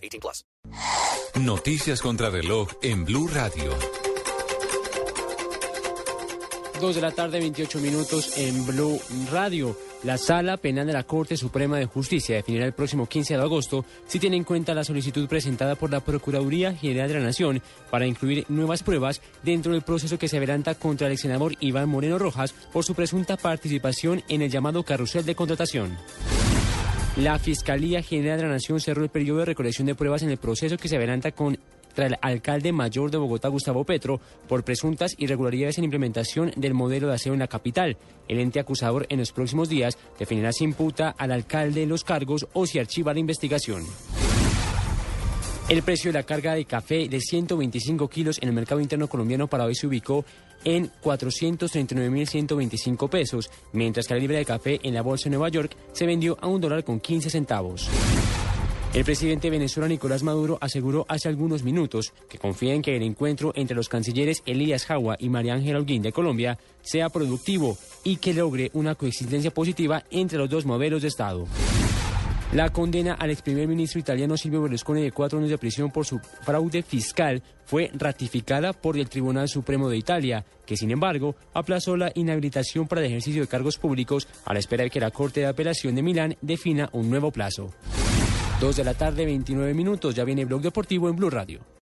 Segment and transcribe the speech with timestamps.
[0.00, 0.44] 18 plus.
[1.40, 3.72] Noticias contra reloj en Blue Radio.
[6.80, 8.98] 2 de la tarde, 28 minutos en Blue
[9.30, 9.76] Radio.
[10.02, 13.84] La Sala Penal de la Corte Suprema de Justicia definirá el próximo 15 de agosto
[14.06, 18.06] si tiene en cuenta la solicitud presentada por la Procuraduría General de la Nación para
[18.06, 22.54] incluir nuevas pruebas dentro del proceso que se adelanta contra el senador Iván Moreno Rojas
[22.72, 25.98] por su presunta participación en el llamado carrusel de contratación.
[27.16, 30.38] La Fiscalía General de la Nación cerró el periodo de recolección de pruebas en el
[30.38, 31.58] proceso que se adelanta con
[31.96, 37.14] el alcalde mayor de Bogotá, Gustavo Petro, por presuntas irregularidades en implementación del modelo de
[37.14, 37.96] aseo en la capital.
[38.28, 42.66] El ente acusador en los próximos días definirá si imputa al alcalde los cargos o
[42.66, 43.84] si archiva la investigación.
[45.70, 49.46] El precio de la carga de café de 125 kilos en el mercado interno colombiano
[49.46, 50.24] para hoy se ubicó
[50.64, 55.76] en 439.125 pesos, mientras que la libra de café en la bolsa de Nueva York
[55.92, 57.88] se vendió a un dólar con 15 centavos.
[58.92, 63.04] El presidente de Venezuela, Nicolás Maduro, aseguró hace algunos minutos que confía en que el
[63.04, 68.16] encuentro entre los cancilleres Elías Jagua y María Ángela Holguín de Colombia sea productivo y
[68.16, 71.46] que logre una coexistencia positiva entre los dos modelos de Estado.
[72.52, 76.04] La condena al ex primer ministro italiano Silvio Berlusconi de cuatro años de prisión por
[76.04, 81.96] su fraude fiscal fue ratificada por el Tribunal Supremo de Italia, que sin embargo aplazó
[81.96, 85.40] la inhabilitación para el ejercicio de cargos públicos a la espera de que la Corte
[85.40, 87.72] de Apelación de Milán defina un nuevo plazo.
[88.60, 90.16] Dos de la tarde, 29 minutos.
[90.16, 91.60] Ya viene Blog Deportivo en Blue Radio.